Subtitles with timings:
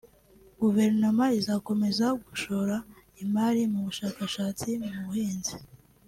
[0.61, 2.75] Guverinoma izakomeza gushora
[3.23, 5.53] imari mu bushakashatsi mu buhinzi